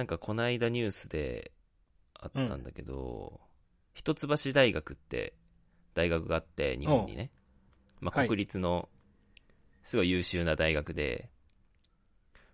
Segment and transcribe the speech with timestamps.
[0.00, 1.52] なんかこの間ニュースで
[2.14, 3.38] あったんだけど、
[3.92, 5.34] 一橋大学って
[5.92, 7.30] 大学があって、日本にね。
[8.00, 8.88] まあ、はい国立の、
[9.82, 11.28] すごい優秀な大学で、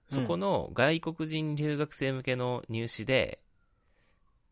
[0.09, 3.39] そこの外国人留学生向けの入試で、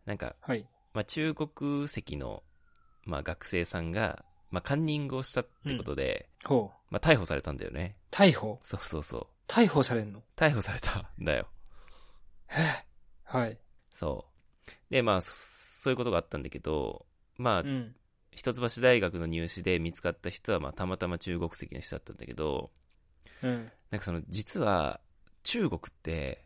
[0.07, 0.65] なんか、はい。
[0.93, 2.45] まあ、中国籍の、
[3.03, 6.29] まあ、学生さんが、まあ、カンニングをしたってことで。
[6.91, 7.97] まあ、逮捕されたんだよね。
[8.13, 8.61] 逮捕？
[8.63, 9.27] そうそうそう。
[9.49, 10.23] 逮捕されんの？
[10.37, 11.49] 逮捕されたんだよ。
[13.25, 13.59] はい。
[13.95, 14.27] そ
[14.69, 14.71] う。
[14.91, 15.33] で、まあ、そ
[15.85, 17.95] そういうことがあったんだけど、まあ、うん。
[18.33, 22.71] 一橋大学の入試で見つかった人は、まあ、たまたま中国籍の人だったんだけど、
[23.43, 23.71] うん。
[23.91, 25.01] なんかその、実は、
[25.43, 26.45] 中国って、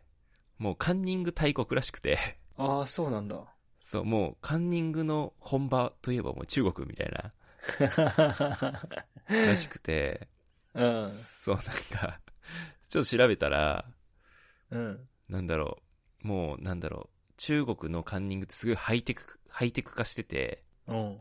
[0.57, 3.37] もうカンニング大国らしくて、ああ、そうなんだ。
[3.81, 7.31] そう、もうカンニングの本場といえばもう中国みたいな、
[9.47, 10.27] らしくて、
[10.73, 11.11] うん。
[11.11, 12.19] そう、なんか、
[12.89, 13.85] ちょっと調べたら、
[14.69, 15.07] うん。
[15.29, 15.88] なんだろう、
[16.21, 21.17] もう、なんだろう、中国のカンニングってすごいハイテク、ハイテク化してて、うん。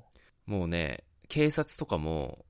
[0.46, 2.44] もうね、警察とかも、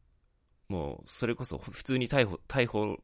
[0.68, 2.98] もう、それこそ普通に逮捕、逮捕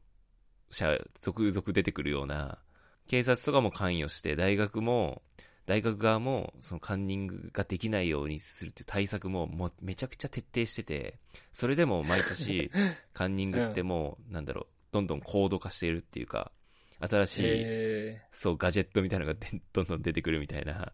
[0.71, 2.59] 者続々出てくるような、
[3.07, 5.21] 警察とかも関与して、大学も、
[5.65, 11.19] 大学側も、そのカンニングができないようにするっていう対策も、もうめちゃくちゃ徹底してて、
[11.51, 12.71] それでも毎年、
[13.13, 16.51] カンニングってもう、なんだろう、どんどん高度化しているっていうか、
[16.99, 20.93] 新しい、えそう、ガジェットみたいなのがでどんどん出てくるみたいな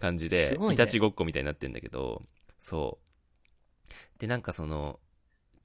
[0.00, 2.22] 感じで、いたちごっこみたいになってんだけど、
[2.58, 4.18] そう。
[4.18, 4.98] で、なんかその、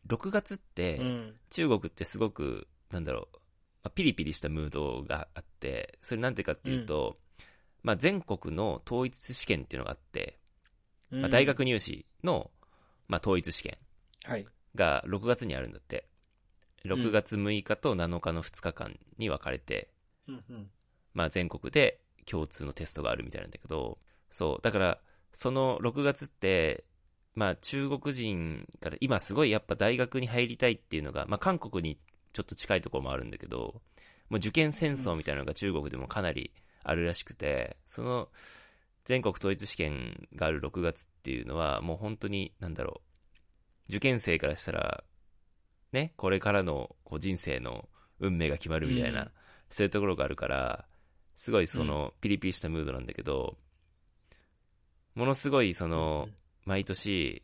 [0.07, 1.01] 6月って。
[1.49, 3.37] 中国ってすごく、なんだろう、
[3.83, 7.17] まあピリピリしたムードがあって、それなんてかっていうと、
[7.83, 10.39] まあ全国の統一試験っていうのがあって、
[11.09, 12.51] まあ大学入試の、
[13.07, 13.77] まあ統一試験
[14.25, 14.45] はい。
[14.75, 16.07] が6月にあるんだって。
[16.85, 19.89] 6月6日と7日の2日間に分かれて、
[20.27, 20.69] うんうん。
[21.13, 23.97] まあ全国で共通のテストがあるみたいなんだけど、
[24.29, 24.99] そう、だから、
[25.33, 26.83] その6月って、
[27.35, 31.97] まあ中国人から今すごいやっぱ大学に入りたいっていうのが、まあ韓国に
[32.33, 33.81] ちょっと近いところもあるんだけど、
[34.29, 36.51] もう受験戦争みたいなのが中国でもかなり
[36.83, 38.29] あるらしくて、その
[39.05, 43.01] 全国統一試験がある6月っていうのはもう本当になんだろ
[43.89, 45.03] う、受験生からしたら、
[45.91, 47.87] ね、これからのこう人生の
[48.19, 49.31] 運命が決まるみたいな、うん
[49.69, 50.85] そういうところがあるから、
[51.35, 53.57] すごいその、ピリピリしたムードなんだけど、
[55.13, 56.29] ものすごいその、
[56.63, 57.43] 毎年、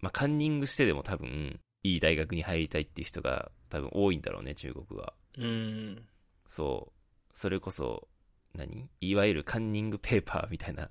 [0.00, 5.12] まあ、カンニングしてでも多分、いい大学に入りたいっていう人が多分多いんだろうね、中国は。
[5.36, 6.02] うん。
[6.46, 7.30] そう。
[7.34, 8.08] それこそ、
[8.54, 8.88] 何？
[9.02, 10.88] いわゆるカンニングペーパーみたいな、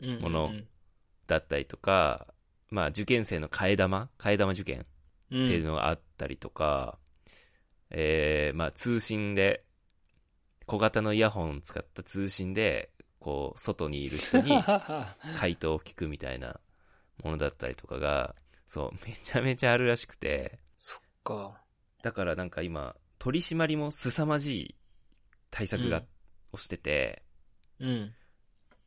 [0.00, 0.20] うん。
[0.22, 0.50] もの
[1.28, 2.26] だったりとか、
[2.68, 4.10] まあ、受験生の替え玉？
[4.18, 4.84] 替え玉受験？
[5.42, 6.98] っっていうのがあったりとか、
[7.90, 9.64] えー、まあ通信で、
[10.66, 14.50] 小型のイヤホンを使った通信で、こう、外にいる人に
[15.36, 16.60] 回答を聞くみたいな
[17.22, 18.34] ものだったりとかが、
[18.66, 21.62] そう、めちゃめちゃあるらしくて、そっか。
[22.02, 24.74] だからなんか今、取り締まりも凄まじい
[25.50, 26.08] 対策が、うん
[26.54, 27.22] をしてて、
[27.80, 28.14] うん。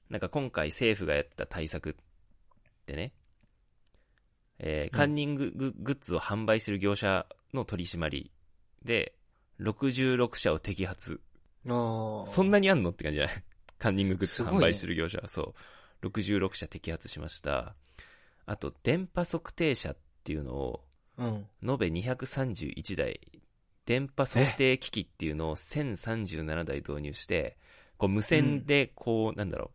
[0.09, 1.93] なんか今回政府がやった対策っ
[2.85, 3.13] てね、
[4.59, 8.31] えーうんカンニングググッズを販売してる業者の取り締まり
[8.83, 9.13] で、
[9.59, 11.19] 66社を摘発。
[12.27, 13.43] そんなにあんのって感じじゃない？
[13.79, 15.53] カンニンググッズ販売してる業者は、そ
[16.01, 16.07] う。
[16.07, 17.75] 66社摘発しました。
[18.45, 20.83] あと、電波測定車っていうのを、
[21.17, 21.47] うん。
[21.63, 23.19] 延べ231台、
[23.85, 27.57] 電波測定機器っていうのを1037台導入して、
[27.97, 29.71] こう無線でこう、なんだろ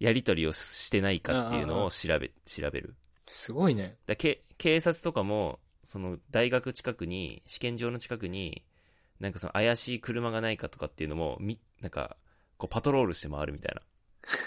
[0.00, 2.94] う、やり取りをしてないかっていうのを調べ、調べる。
[3.26, 3.96] すごいね。
[4.06, 8.64] だけ警察とかも、その大学近くに、試験場の近くに、
[9.20, 12.16] なんかその怪しい車がないかとかっていうのも、み、なんか、
[12.58, 13.76] こうパトロールして回るみたい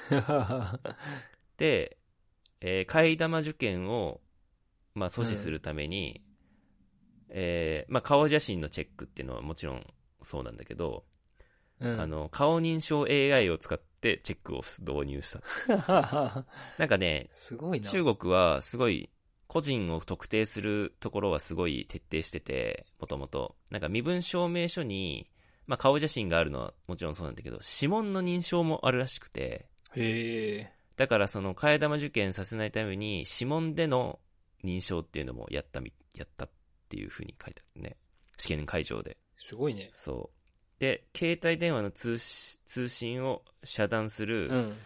[0.09, 0.79] な。
[1.57, 1.97] で、
[2.61, 4.21] えー替え玉受験を、
[4.93, 6.23] まあ、阻止するために、
[7.29, 9.85] えーまあ、顔写真のチェックっていうのはもちろん
[10.21, 11.05] そうなんだけど、
[11.81, 11.99] うん。
[11.99, 15.41] あの、顔認証 AI を使ってチェックを導入した。
[16.77, 17.89] なんかね、すごいな。
[17.89, 19.09] 中国はすごい、
[19.47, 23.55] 個人を特定するところはすごい徹底してて、もともと。
[23.71, 25.31] なんか身分証明書に、
[25.65, 30.71] まあ、顔写真があるのはもちろんそうなんだけど、指紋の認証もあるらしくて、へえ。
[30.97, 34.19] だからその替え玉受験させないために指紋での
[34.63, 36.49] 認証っていうのもやったみ、やったっ
[36.89, 37.97] ていうふうに書いてあるね。
[38.37, 39.17] 試験会場で。
[39.37, 39.89] すごいね。
[39.93, 40.44] そう。
[40.79, 44.77] で、携帯電話の通し通信を遮断するうん。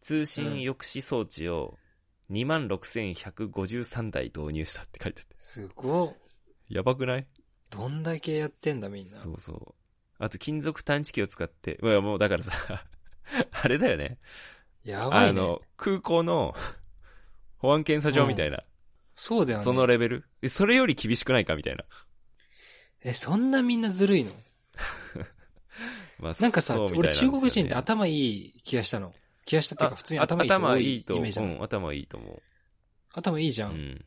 [0.00, 1.78] 通信抑止装置を
[2.30, 5.34] 26,153台導入したって書いてあって。
[5.38, 6.16] すごっ。
[6.68, 7.26] やばくない？
[7.70, 9.10] どんだけやってんだみんな。
[9.16, 9.74] そうそう。
[10.18, 12.52] あと金属探知機を使って、もうだからさ、
[13.62, 14.18] あれだよね。
[14.84, 15.40] やばいね。
[15.40, 16.54] あの、空港の
[17.58, 18.62] 保安検査場みたいな、
[19.14, 19.64] そうだよね。
[19.64, 20.24] そのレベル？
[20.42, 21.54] えそれより厳しくないか？
[21.56, 21.84] みたいな。
[23.02, 24.32] え、そんなみんなずるいの？
[26.18, 29.12] まあ、なんかさ、俺中国人って頭いい気がしたの。
[29.44, 32.42] 気がしたっていうか、普通に頭いい人頭多いいいと、イメージなのうん、頭いいと思う。
[33.12, 33.68] 頭いいじゃ。
[33.68, 34.04] うんん。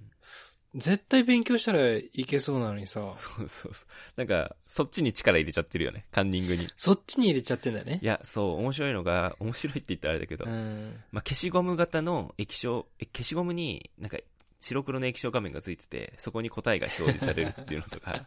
[0.76, 3.88] 絶対勉強したらいけそうなのにさ、そうそうそう。
[4.18, 6.06] なんか、そっちに力入れちゃってるよね。
[6.12, 6.68] カンニングに。
[6.76, 8.06] そっちに入れちゃってんだよねい。
[8.06, 11.02] や、そう、面白いのが、面白いって言ったらあれだけど、うん。
[11.12, 14.18] まあ、消しゴム型の液晶、え消しゴムになんか
[14.66, 18.26] 白黒の液晶画面がついてて、そこに答えが表示されるっていうのとか、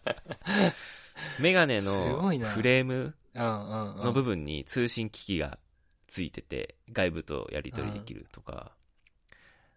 [1.41, 3.15] メガネすのフレーム。
[3.35, 5.59] の部分に通信機器が
[6.07, 8.73] ついてて、外部とやり取りできるとか、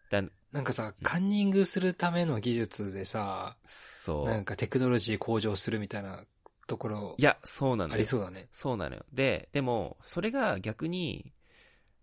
[0.10, 4.26] だなんかさ、カンニングするための技術でさ、そう。
[4.26, 6.26] なんかテクノロジー向上するみたいな
[6.68, 8.48] ところいや、そうなのあよりそうだね。
[8.52, 9.06] そうなのよ。
[9.14, 11.32] で、でも、それが逆に、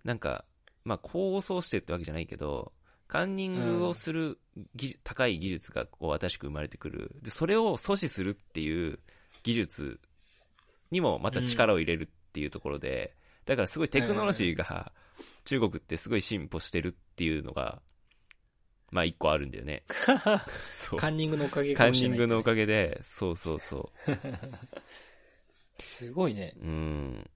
[0.05, 0.45] なんか、
[0.85, 2.73] まあ、構想してるってわけじゃないけど、
[3.09, 4.39] カンニングをする
[5.03, 7.17] 高い技術がこう新しく生まれてくる。
[7.23, 8.99] で、それを阻止するっていう
[9.43, 9.99] 技術
[10.91, 13.17] にもまた力を入れるっていうところで、
[13.47, 14.93] だからすごいテクノロジーが
[15.47, 17.81] 中国ってすごい進歩してるっていうのが、
[18.91, 19.85] まあ一個あるんだよね。
[20.99, 23.91] カンニングのおかげかカンもしれない、ニングのおかげで、そうそうそ
[25.81, 26.55] すごいね。
[26.61, 26.61] う。
[26.61, 27.31] うん。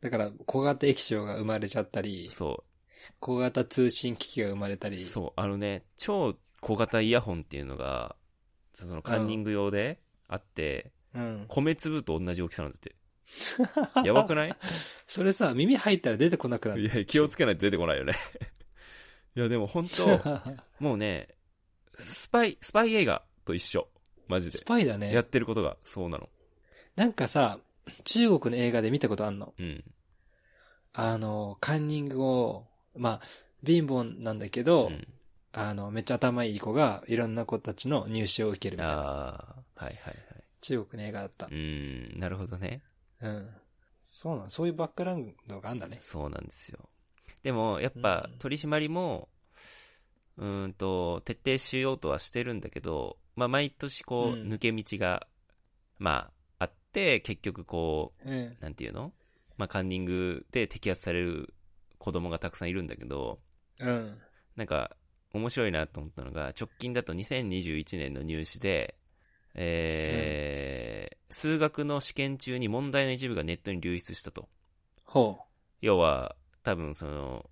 [0.00, 2.77] だから、小型液晶が生まれちゃったり、そう。
[3.20, 4.96] 小型通信機器が生まれたり。
[4.96, 8.16] そう、あのね、超小型イヤホンっていうのが、
[8.74, 11.44] そのカンニング用であって、うん。
[11.48, 12.94] 米粒と同じ大きさなんだって。
[14.06, 14.56] やばくない？
[15.06, 16.82] それさ、耳入ったら出てこなくなる。
[16.82, 18.14] いや、気をつけないと出てこないよね。
[19.36, 20.06] いや、でも本当
[20.80, 21.28] もうね、
[21.94, 23.88] スパイ、スパイ映画と一緒。
[24.28, 24.64] マジでス。
[24.64, 25.24] パイだやねっ。
[25.24, 26.28] てることが、そうなの。
[26.96, 27.58] なんかさ、
[28.04, 29.54] 中国の映画で見たことあんの？
[29.58, 29.84] うん。
[30.92, 32.66] あの、カンニングを、
[32.98, 33.20] まあ、
[33.64, 35.06] 貧乏なんだけど、うん、
[35.52, 38.94] あの、めっちゃ頭いい子が、いろんな子たちの入試を受けるみたいな。
[38.94, 40.16] ああ、はいはいはい。
[40.60, 41.48] 中国の映画だったう。
[41.50, 42.82] ーん、なるほどね。
[43.20, 43.48] うん。
[44.02, 45.96] そうなん、そういうバックグラウンドがあんだね。
[46.00, 46.88] そうなんですよ。
[47.42, 49.28] でも、やっぱうん、取り締まりも、
[50.36, 55.26] うーんと、徹底しようとはしてるんだけど、まあ、毎年こう、うん抜け道が、
[55.98, 58.56] まあ、あって、結局こうんう、。
[58.60, 59.12] なんていうの？
[59.56, 61.52] まあ、カンニングで摘発される
[61.98, 63.40] 子供がたくさんいるんだけど、
[63.80, 64.18] うん。
[64.56, 64.96] なんか、
[65.32, 68.96] 面白いなと思ったのが、直近だと2021年の入試で、
[69.54, 74.48] えー数学の試験中に問題の一部がネットに流出したと。
[75.04, 75.38] ほ
[75.80, 77.50] 要は、多分その、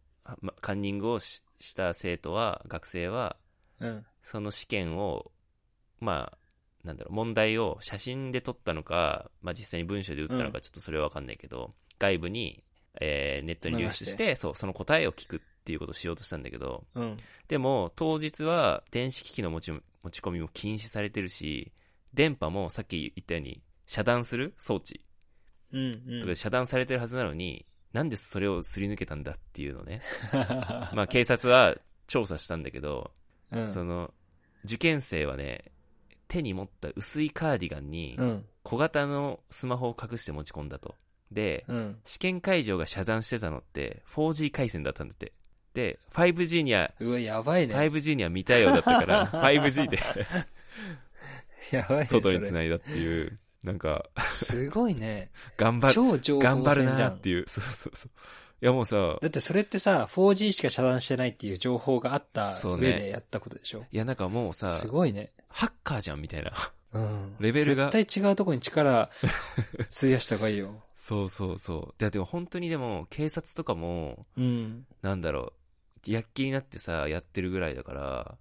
[0.60, 3.37] カンニングをしした生徒は、学生は、
[3.81, 3.87] う。
[3.87, 4.06] うん。
[4.22, 5.31] その試験を、
[6.00, 6.38] まあ、
[6.87, 12.62] なんだろう、問題を写真で撮ったのか、まあ実際に文章で打ったのか、ちょっとそれはわかんないけど、外部に、
[13.00, 17.16] えーネットに流出して、そう、その答えを聞くっていうことをしようとしたんだけど、うん。
[17.48, 21.72] でも、当日は電子機器の持ち持ち込みも禁止されてるし、
[22.14, 25.00] 電波もさっき言ったように、遮断する装置
[25.72, 25.93] うん。
[26.08, 30.03] うんとかで遮断されてるはずなのに、なんでそれをすり抜けたんだっていうのね。
[30.94, 31.76] まあ警察は
[32.06, 33.12] 調査したんだけど、
[33.50, 33.69] うん。
[33.69, 34.12] その、
[34.65, 35.72] 受験生はね、
[36.29, 38.46] 手に持った薄いカーディガンにうん。
[38.62, 40.96] 小型のスマホを隠して持ち込んだと。
[41.33, 41.99] で、うん。
[42.05, 45.33] 試験会場が遮断してたのって 4G 回線だったんだって。
[45.75, 47.75] で、5G には、うわ、やばいね。
[47.75, 49.99] 5G には未対応だったから、 5G で
[51.73, 52.05] やばいね。
[52.06, 55.31] 外に繋いだっていう、なんか、すごいね。
[55.59, 57.29] 頑張る、超情報頑張る戦じゃんなって。
[57.29, 58.11] いう、そうそうそう。
[58.63, 63.85] いやもうさ、だってそれってさ、4G しか遮断してないっていう情報があった上でやったことでしょ？
[63.93, 65.31] いやなんかもうさす、ごいね。
[65.49, 66.53] ハッカーじゃんみたいな。
[66.93, 67.37] うん。
[67.39, 69.11] レベルが絶対違うとこに力、
[69.99, 70.83] 費やした方がいいよ。
[71.06, 72.03] そうそうそう。
[72.03, 74.86] いやでも本当にでも、警察とかも、うん。
[75.03, 75.53] なんだろ
[76.08, 78.39] う、躍起になってさ、やってるぐらいだから、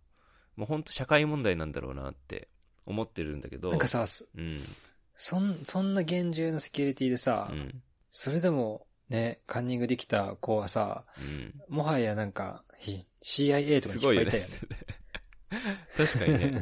[0.56, 2.50] もう本当社会問題なんだろうなって
[2.88, 3.70] 思ってるんだけど。
[3.70, 4.60] なんかさ、そうん、
[5.16, 11.54] そん、そんな厳重なセキュリティでさ、うん、それでもね、カンニングできた子はさ、うん。
[11.70, 14.54] もはやなんか、ひ CIA とかに引っ張りたいよね。
[15.96, 16.62] 確かにね。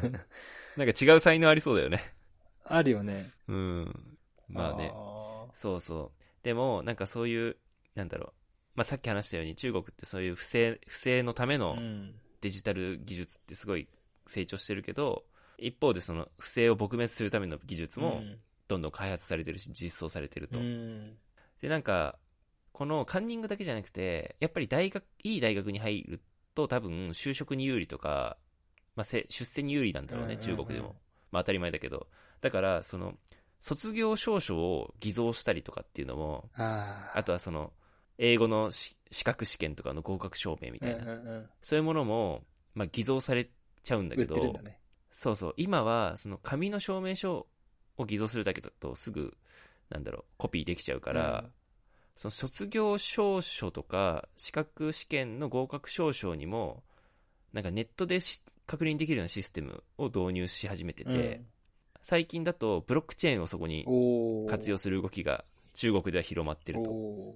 [0.76, 2.12] なんか違う才能ありそうだよね。
[2.66, 3.30] あるよね。
[3.48, 4.16] うん。
[4.48, 4.92] まあね。
[4.92, 5.13] あ
[5.54, 6.44] そうそう。
[6.44, 7.56] でも、なんかそういう、
[7.94, 8.32] なんだろう。
[8.74, 11.58] まあさっき話したように中国ってそういう不正、不正のためー。
[11.58, 12.14] のうん。
[12.40, 13.88] デジタル技術ってすごい
[14.26, 15.24] 成長してるけど、
[15.56, 18.22] 一方でその不正を撲滅するための技術も
[18.68, 20.58] どんどん開発されてるし実装されてると。
[20.58, 21.16] うん。
[21.62, 22.18] で、なんか、
[22.72, 26.20] このカンニングだけじゃなくて、やっぱり大学、いい大学に入る
[26.54, 28.36] と多分就職に有利とか、
[28.94, 30.96] まあ、せ出世に有利なんだろうね、中国でも。
[31.30, 32.08] まあ当たり前だけど。
[32.42, 33.14] だから、その、
[33.60, 37.18] 卒業証書を偽造したりとかっていうのも、ああ。
[37.18, 37.72] あとはその、
[38.18, 41.50] 英語のし資格試験とかの合格証明みたいな、うんうんうん。
[41.62, 42.44] そういうものも、
[42.74, 43.48] まあ、偽造され
[43.82, 44.78] ちゃうんだ売けど、ね。
[45.10, 47.46] そうそう、今は、その紙の証明書
[47.96, 49.36] を偽造するだけだとすぐ、
[49.90, 51.52] なんだろう、コピーできちゃうから、うん
[52.16, 56.84] その卒業証書とか、資格試験の合格証書にも、
[57.52, 61.42] なんかネットでし確認できるようなシステムを導入し始めてて、
[62.04, 63.86] 最近だとブロックチェーンをそこに
[64.46, 66.90] 活用する動きが中国では広まってると。
[66.90, 67.34] お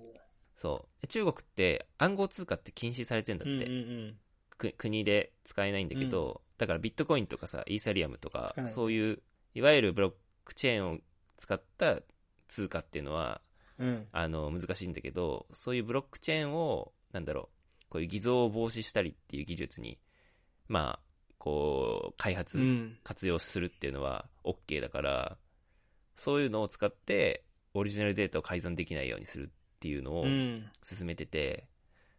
[0.57, 1.01] そう。
[1.01, 3.51] で中国って暗号通貨って禁止されてんだって。
[3.51, 4.17] ーうんうんうん。
[4.59, 9.23] く国で使えないんだけど、だからビットコインとかさ、イーサリアムとかそういう、
[9.55, 10.13] いわゆるブロッ
[10.45, 10.99] クチェーンを
[11.39, 12.01] 使った
[12.47, 13.41] 通貨っていうのは、
[13.79, 14.07] うん。
[14.13, 17.49] あの、難しいんだけど、そういうブロックチェーンを、なんだろ
[17.81, 19.99] う、こういう偽造を防止したりっていう技術に、
[20.67, 21.08] まあ、
[21.39, 22.99] こう、開発、うん。
[23.03, 25.37] 活用するっていうのは OK だから、
[26.17, 30.67] そういうのを使って、オリジナルデータを改ざんできないようにするっていうのをうん。
[30.83, 31.69] 進めてて、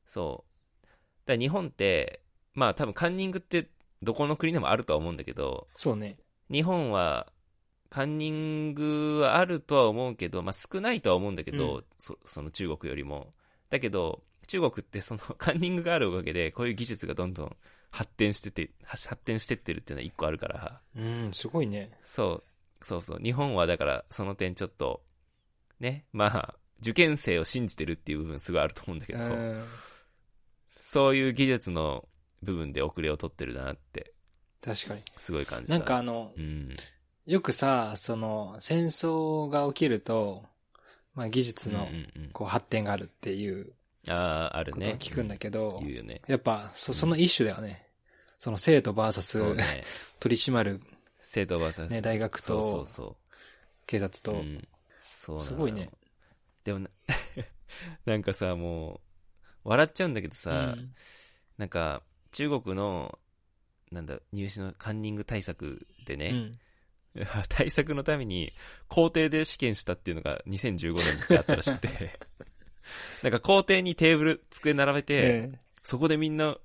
[0.08, 0.46] そ
[0.84, 0.86] う。
[1.26, 2.22] だから日本って、
[2.54, 3.70] まあ多分カンニングって
[4.02, 6.18] どこの国でもあるとは思うんだけど、そうね。
[6.50, 7.28] 日本は
[7.90, 13.34] カンニングはあるとは思うけど、まあ少ないとは思うんだけど、うんそその中国よりも。
[13.70, 17.56] だけど、中国ってそのカンニングがあるおかげで、こういう技術がどんどん
[17.92, 21.92] 発展してて、発発展してってるっていうのは一個あるから、うん、すごいね。
[22.04, 22.44] そ
[22.82, 23.20] う、そうそう。
[23.22, 25.02] 日本はだからその点ちょっと、
[25.80, 29.64] ね、まあ、受験生を信じてるっていう部分すごいあると思うんだけど、うん。
[30.80, 32.08] そういう技術の
[32.42, 34.14] 部分で遅れを取ってるなって、
[34.62, 35.02] 確かに。
[35.18, 35.74] すごい感じた。
[35.74, 36.76] なんかあの、うん。
[37.26, 40.46] よくさ、その、戦争が起きると、
[41.16, 41.88] まあ技術の
[42.34, 43.74] こう発展があるっていう
[44.08, 44.96] ああ、あるね。
[45.00, 46.22] 聞くんだけど、言うよね。
[46.28, 47.86] やっぱ、そその一種だよね。
[48.38, 49.84] その生徒 VS そうね。
[50.20, 50.82] 取り締まる
[51.20, 53.18] 生徒 VS、ね大学とそうそうそ
[53.86, 54.36] 警察と、う。
[54.36, 54.68] うん。
[55.04, 55.90] そうすごいね。
[56.64, 56.90] でもな、
[58.06, 59.02] なんかさ、も
[59.66, 60.96] う、笑っちゃうんだけどさ、うん
[61.58, 63.20] なんか、中国の、
[63.92, 66.60] なんだ、入試のカンニング対策でね、うん
[67.50, 68.54] 対策のために、
[68.88, 72.20] 校庭で試験したっていうのが2015年ってあったらしくて、
[73.24, 75.52] なんか校庭にテーブル、机並べて、え
[75.84, 76.58] そこでみんな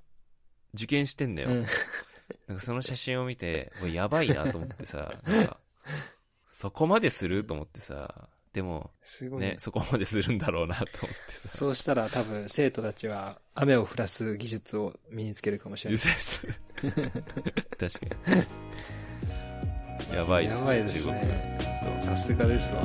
[0.75, 1.50] 受験してんだよ。
[2.49, 5.59] なんかその写真を見て、これやばいなと思ってさ、なんか、
[6.50, 10.90] そこまですると思ってさ、でも、ねね、そこまでするんだろうなと思っ
[11.43, 11.59] てさ。
[11.59, 16.00] そうしたら多分生徒たちは雨を降らす技術を身につけるかもしれない。
[17.76, 20.14] 確かに。
[20.14, 21.99] やばいですやばいですね。
[22.00, 22.83] さすがですわ。